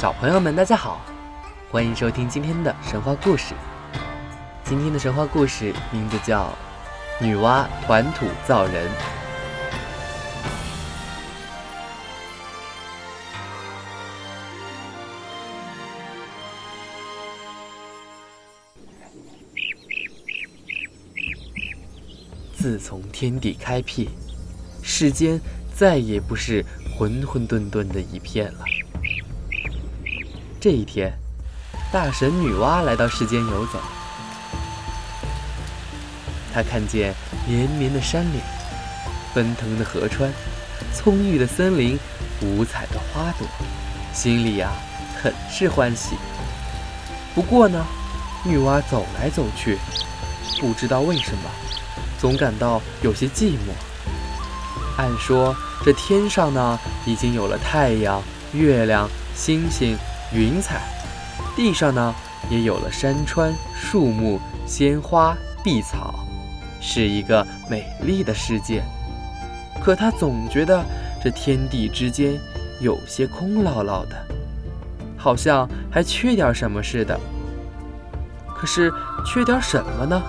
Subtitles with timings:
[0.00, 1.04] 小朋友们，大家好，
[1.72, 3.52] 欢迎收听今天的神话故事。
[4.62, 6.56] 今天的神话故事名字叫
[7.24, 8.88] 《女娲团土造人》。
[22.54, 24.08] 自从天地开辟，
[24.80, 25.40] 世间
[25.74, 26.64] 再也不是
[26.96, 28.64] 混混沌沌的一片了。
[30.60, 31.12] 这一天，
[31.92, 33.78] 大神女娲来到世间游走。
[36.52, 37.14] 她看见
[37.46, 38.40] 连绵的山岭、
[39.32, 40.32] 奔腾的河川、
[40.92, 41.96] 葱郁的森林、
[42.42, 43.46] 五彩的花朵，
[44.12, 44.72] 心里呀
[45.22, 46.16] 很是欢喜。
[47.36, 47.86] 不过呢，
[48.44, 49.78] 女娲走来走去，
[50.60, 51.50] 不知道为什么，
[52.18, 53.70] 总感到有些寂寞。
[54.96, 58.20] 按说这天上呢，已经有了太阳、
[58.52, 59.96] 月亮、星星。
[60.32, 60.82] 云彩，
[61.56, 62.14] 地上呢
[62.50, 66.14] 也有了山川、树木、鲜花、碧草，
[66.80, 68.82] 是一个美丽的世界。
[69.82, 70.84] 可他总觉得
[71.22, 72.38] 这天地之间
[72.80, 74.16] 有些空落落的，
[75.16, 77.18] 好像还缺点什么似的。
[78.54, 78.92] 可是
[79.24, 80.20] 缺点什么呢？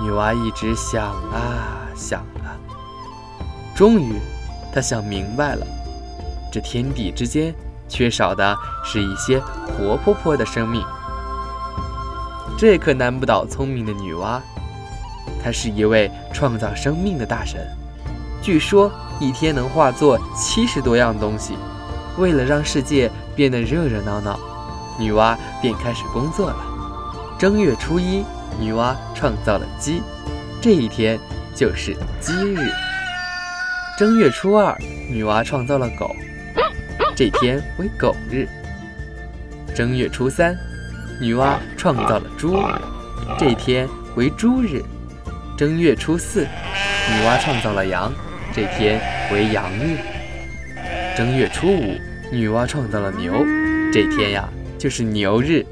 [0.00, 2.58] 女娲一直想啊想啊，
[3.74, 4.16] 终于，
[4.74, 5.66] 她想明白了，
[6.50, 7.54] 这天地之间。
[7.92, 10.82] 缺少的是一些活泼泼的生命，
[12.56, 14.40] 这可难不倒聪明的女娲。
[15.44, 17.60] 她是一位创造生命的大神，
[18.40, 21.54] 据说一天能化作七十多样东西。
[22.16, 24.40] 为了让世界变得热热闹闹，
[24.98, 26.56] 女娲便开始工作了。
[27.38, 28.24] 正月初一，
[28.58, 30.02] 女娲创造了鸡，
[30.62, 31.20] 这一天
[31.54, 32.72] 就是鸡日。
[33.98, 34.74] 正月初二，
[35.10, 36.14] 女娲创造了狗。
[37.14, 38.48] 这天为狗日。
[39.74, 40.56] 正月初三，
[41.20, 42.62] 女娲创造了猪，
[43.38, 44.82] 这天为猪日。
[45.56, 48.12] 正月初四，女娲创造了羊，
[48.54, 49.98] 这天为羊日。
[51.16, 51.98] 正月初五，
[52.32, 53.44] 女娲创造了牛，
[53.92, 55.64] 这天呀就是牛日。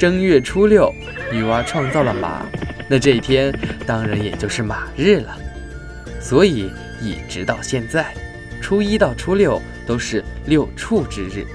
[0.00, 0.92] 正月初六，
[1.30, 2.46] 女娲创造了马，
[2.88, 3.52] 那这一天
[3.86, 5.36] 当然也就是马日了。
[6.20, 6.70] 所以
[7.02, 8.06] 一直到现在。
[8.60, 11.46] 初一到初六都是六畜之日，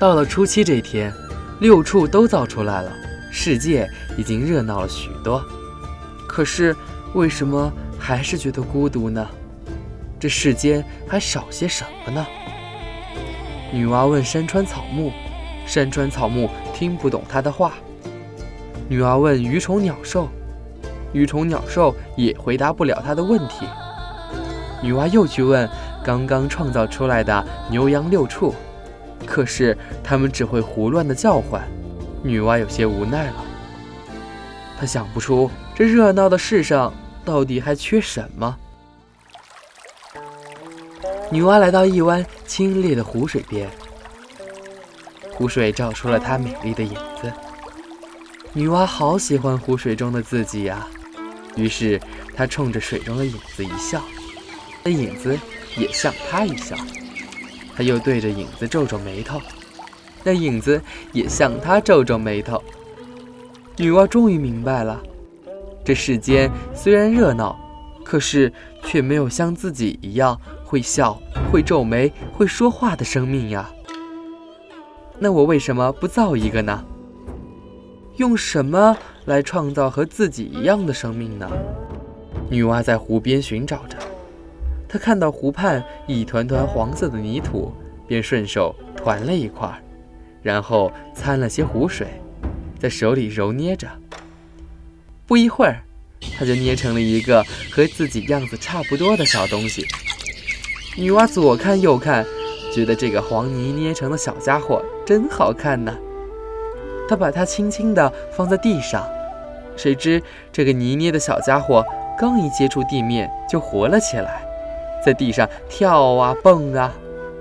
[0.00, 1.12] 到了初七这天，
[1.60, 2.90] 六畜都造出来了，
[3.30, 5.44] 世界已经热闹了许多。
[6.26, 6.74] 可是
[7.12, 9.28] 为什么还是觉得孤独呢？
[10.18, 12.26] 这世间还少些什么呢？
[13.70, 15.12] 女娲问山川草木，
[15.66, 17.74] 山川草木听不懂她的话。
[18.88, 20.30] 女娲问鱼虫鸟兽，
[21.12, 23.66] 鱼虫鸟兽也回答不了她的问题。
[24.82, 25.68] 女娲又去问。
[26.04, 28.54] 刚刚创造出来的牛羊六畜，
[29.24, 31.66] 可是它们只会胡乱的叫唤。
[32.22, 33.44] 女娲有些无奈了，
[34.78, 36.92] 她想不出这热闹的世上
[37.24, 38.54] 到底还缺什么。
[41.30, 43.70] 女娲来到一湾清冽的湖水边，
[45.32, 47.32] 湖水照出了她美丽的影子。
[48.52, 50.86] 女娲好喜欢湖水中的自己呀，
[51.56, 51.98] 于是
[52.36, 54.02] 她冲着水中的影子一笑，
[54.82, 55.38] 那影子。
[55.76, 56.76] 也向他一笑，
[57.76, 59.40] 他又对着影子皱皱眉头，
[60.22, 60.80] 那影子
[61.12, 62.62] 也向他皱皱眉头。
[63.76, 65.02] 女娲终于明白了，
[65.84, 67.58] 这世间虽然热闹，
[68.04, 68.52] 可是
[68.84, 71.20] 却没有像自己一样会笑、
[71.50, 73.68] 会皱眉、会说话的生命呀。
[75.18, 76.84] 那我为什么不造一个呢？
[78.16, 81.50] 用什么来创造和自己一样的生命呢？
[82.48, 83.96] 女娲在湖边寻找着。
[84.94, 87.72] 他看到湖畔一团团黄色的泥土，
[88.06, 89.68] 便顺手团了一块，
[90.40, 92.06] 然后掺了些湖水，
[92.78, 93.88] 在手里揉捏着。
[95.26, 95.82] 不一会儿，
[96.38, 99.84] 他就捏成了一个和自己样子差不多的小东西。
[100.96, 102.24] 女娲左看右看，
[102.72, 105.92] 觉得这个黄泥捏成的小家伙真好看呢。
[107.08, 109.04] 她把它轻轻地放在地上，
[109.76, 111.84] 谁知这个泥捏的小家伙
[112.16, 114.43] 刚一接触地面，就活了起来。
[115.04, 116.92] 在地上跳啊蹦啊，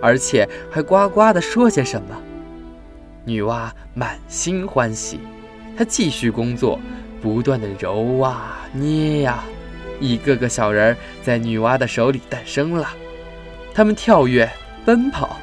[0.01, 2.21] 而且还呱呱地说些什么。
[3.25, 5.19] 女娲满心欢喜，
[5.77, 6.77] 她继续工作，
[7.21, 9.44] 不断地揉啊捏呀，
[10.00, 12.89] 一个个小人儿在女娲的手里诞生了。
[13.74, 14.50] 他们跳跃
[14.83, 15.38] 奔跑，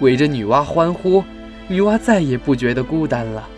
[0.00, 1.24] 围着女娲欢呼。
[1.66, 3.48] 女娲再也不觉得孤单了。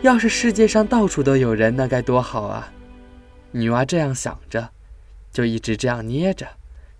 [0.00, 2.72] 要是世界上到处都有人，那该多好啊！
[3.52, 4.70] 女娲这样想着，
[5.30, 6.46] 就一直这样捏着。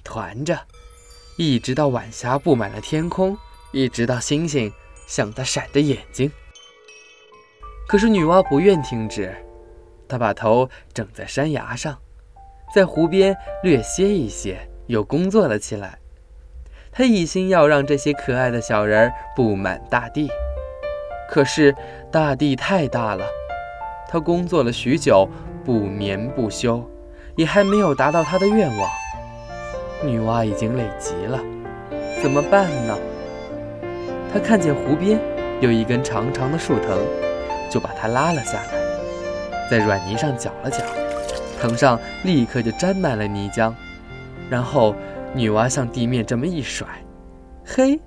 [0.04, 0.58] 团着，
[1.36, 3.36] 一直到晚霞布满了天空，
[3.72, 4.72] 一直到星星
[5.06, 6.30] 向他闪着眼睛。
[7.88, 9.34] 可是女娲不愿停止，
[10.08, 11.98] 她把头整在山崖上，
[12.74, 15.98] 在湖边略歇一歇，又工作了起来。
[16.90, 20.30] 她一心要让这些可爱的小人儿布满大地。
[21.28, 21.74] 可是
[22.10, 23.26] 大地太大了，
[24.08, 25.28] 她工作了许久，
[25.64, 26.88] 不眠不休，
[27.36, 28.90] 也还没有达到她的愿望。
[30.04, 31.40] 女娲已经累极了，
[32.20, 32.98] 怎么办呢？
[34.32, 35.20] 她看见湖边
[35.60, 36.98] 有一根长长的树藤，
[37.70, 38.72] 就把它拉了下来，
[39.70, 40.78] 在软泥上搅了搅，
[41.60, 43.72] 藤上立刻就沾满了泥浆。
[44.50, 44.94] 然后
[45.34, 46.86] 女娲向地面这么一甩，
[47.64, 47.98] 嘿，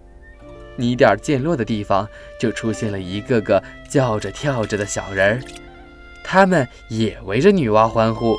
[0.76, 2.08] 泥点溅落的地方
[2.40, 5.42] 就出现了一个个叫着跳着的小人儿，
[6.24, 8.36] 他们也围着女娲欢呼。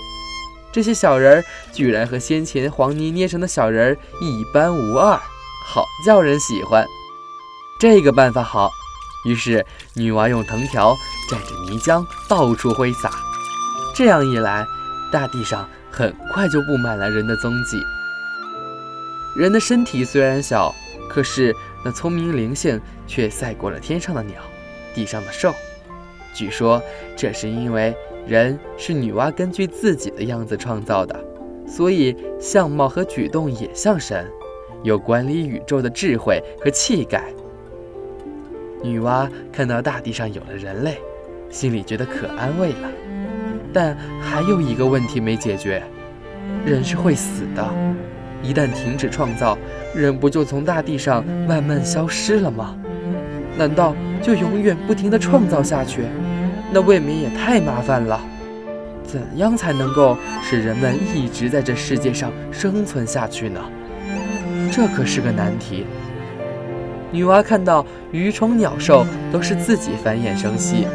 [0.76, 5.18] 这些小人儿居然和先前黄泥捏成的小人儿一般无二，
[5.64, 6.86] 好叫人喜欢。
[7.80, 8.68] 这个办法好，
[9.24, 9.64] 于是
[9.94, 10.94] 女娲用藤条
[11.30, 13.10] 蘸着泥浆到处挥洒，
[13.94, 14.66] 这样一来，
[15.10, 17.82] 大地上很快就布满了人的踪迹。
[19.34, 20.74] 人的身体虽然小，
[21.08, 24.42] 可是那聪明灵性却赛过了天上的鸟，
[24.94, 25.54] 地上的兽。
[26.34, 26.82] 据说
[27.16, 27.96] 这是因为。
[28.26, 31.16] 人是女娲根据自己的样子创造的，
[31.64, 34.26] 所以相貌和举动也像神，
[34.82, 37.24] 有管理宇宙的智慧和气概。
[38.82, 40.98] 女娲看到大地上有了人类，
[41.50, 42.90] 心里觉得可安慰了。
[43.72, 45.82] 但还有一个问题没解决：
[46.64, 47.64] 人是会死的，
[48.42, 49.56] 一旦停止创造，
[49.94, 52.76] 人不就从大地上慢慢消失了吗？
[53.56, 56.02] 难道就永远不停地创造下去？
[56.72, 58.20] 那未免也太麻烦了，
[59.04, 63.60] 怎样才能够使人们一直在这世界上生存下去呢？
[64.72, 65.86] 这可是个难题。
[67.12, 70.88] 女娲看到鱼虫鸟兽都是自己繁衍生息，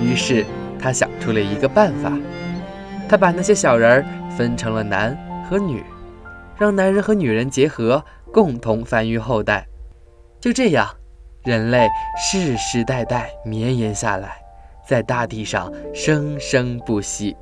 [0.00, 0.44] 于是
[0.78, 2.12] 她想出了一个办法，
[3.08, 4.04] 她把那些小人儿
[4.36, 5.16] 分成了男
[5.48, 5.82] 和女，
[6.58, 9.66] 让男人和女人结合，共同繁育后代。
[10.38, 10.86] 就这样，
[11.44, 11.88] 人类
[12.22, 14.41] 世世代代绵延下来。
[14.92, 17.34] 在大地上生生不息。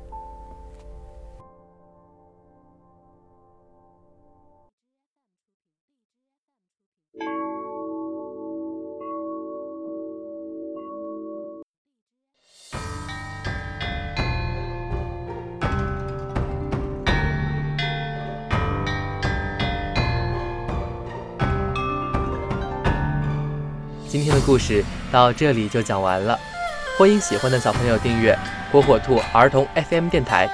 [24.07, 24.81] 今天的故事
[25.11, 26.50] 到这里就讲完了。
[27.01, 28.37] 欢迎喜欢的小朋友订阅
[28.71, 30.47] 火火兔儿童 FM 电台。